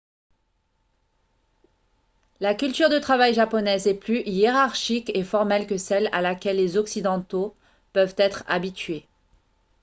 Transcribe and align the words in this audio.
la 2.39 2.55
culture 2.55 2.89
de 2.89 2.97
travail 2.97 3.35
japonaise 3.35 3.85
est 3.85 3.93
plus 3.93 4.21
hiérarchique 4.21 5.11
et 5.13 5.23
formelle 5.23 5.67
que 5.67 5.77
celle 5.77 6.09
à 6.11 6.21
laquelle 6.23 6.57
les 6.57 6.75
occidentaux 6.75 7.55
peuvent 7.93 8.15
être 8.17 8.43
habitués 8.47 9.05